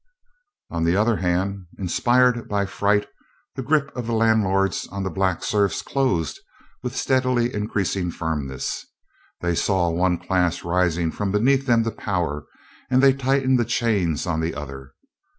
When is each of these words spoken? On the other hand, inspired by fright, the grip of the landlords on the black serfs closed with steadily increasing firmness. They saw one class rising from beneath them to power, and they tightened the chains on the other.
On 0.71 0.83
the 0.83 0.95
other 0.97 1.17
hand, 1.17 1.67
inspired 1.77 2.49
by 2.49 2.65
fright, 2.65 3.07
the 3.53 3.61
grip 3.61 3.95
of 3.95 4.07
the 4.07 4.15
landlords 4.15 4.87
on 4.87 5.03
the 5.03 5.11
black 5.11 5.43
serfs 5.43 5.83
closed 5.83 6.39
with 6.81 6.95
steadily 6.95 7.53
increasing 7.53 8.09
firmness. 8.09 8.87
They 9.41 9.53
saw 9.53 9.91
one 9.91 10.17
class 10.17 10.63
rising 10.63 11.11
from 11.11 11.31
beneath 11.31 11.67
them 11.67 11.83
to 11.83 11.91
power, 11.91 12.47
and 12.89 13.03
they 13.03 13.13
tightened 13.13 13.59
the 13.59 13.63
chains 13.65 14.25
on 14.25 14.39
the 14.41 14.55
other. 14.55 14.95